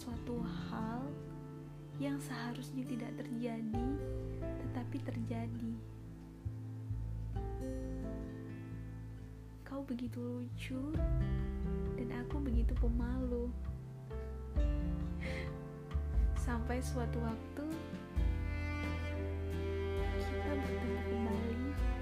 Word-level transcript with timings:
suatu 0.00 0.40
hal 0.40 1.04
yang 2.00 2.16
seharusnya 2.16 2.88
tidak 2.88 3.12
terjadi, 3.20 3.88
tetapi 4.40 4.96
terjadi. 5.04 5.72
Kau 9.60 9.84
begitu 9.84 10.16
lucu, 10.16 10.96
dan 12.00 12.08
aku 12.24 12.40
begitu 12.40 12.72
pemalu. 12.80 13.52
Sampai 16.40 16.80
suatu 16.80 17.20
waktu, 17.20 17.68
kita 20.16 20.50
bertemu 20.56 21.00
kembali. 21.04 21.99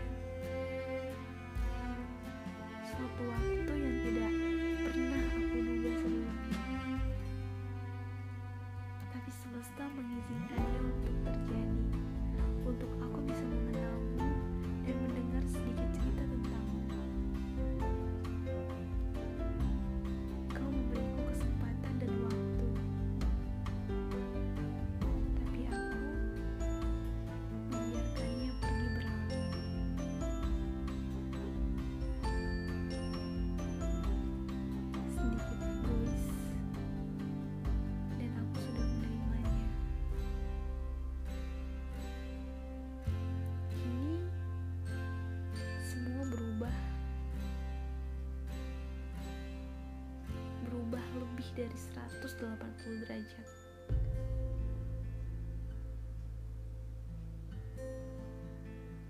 Dari 51.59 51.75
180 51.75 53.03
derajat. 53.03 53.49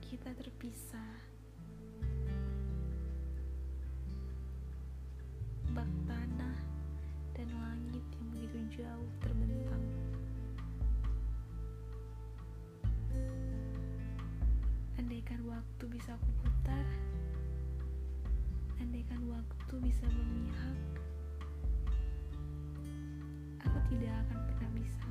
Kita 0.01 0.33
terpisah. 0.33 1.13
Bak 5.77 5.93
tanah 6.09 6.57
dan 7.37 7.49
langit 7.53 8.05
yang 8.17 8.29
begitu 8.33 8.81
jauh 8.81 9.11
terbentang. 9.21 9.85
Andaikan 14.97 15.45
waktu 15.45 15.85
bisa 15.93 16.17
aku 16.17 16.33
putar, 16.41 16.87
andaikan 18.81 19.21
waktu 19.29 19.75
bisa 19.85 20.09
memihak, 20.09 20.98
tidak 23.89 24.13
akan 24.29 24.45
pernah 24.45 24.69
bisa 24.77 25.09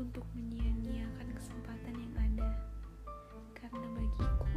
untuk 0.00 0.24
menyia-nyiakan 0.32 1.28
kesempatan 1.36 2.00
yang 2.00 2.16
ada. 2.16 2.48
Karena 3.52 3.84
bagiku, 3.92 4.48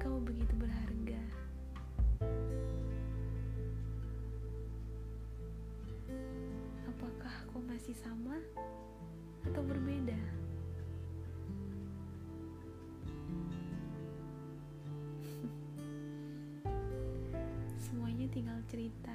kau 0.00 0.16
begitu 0.24 0.56
berharga. 0.56 1.20
Apakah 6.88 7.44
kau 7.52 7.60
masih 7.68 7.92
sama 7.92 8.40
atau 9.44 9.60
berbeda? 9.60 10.16
Semuanya 17.84 18.24
tinggal 18.32 18.56
cerita 18.72 19.12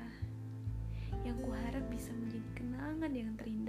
yang 1.25 1.41
kuharap 1.41 1.81
bisa 1.90 2.13
menjadi 2.13 2.46
kenangan 2.53 3.09
yang 3.09 3.34
terindah. 3.34 3.65